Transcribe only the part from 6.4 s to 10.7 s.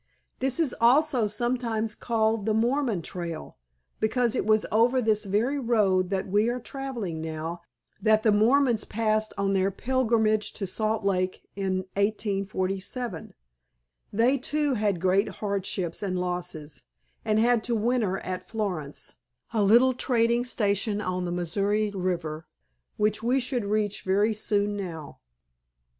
are traveling now that the Mormons passed on their pilgrimage to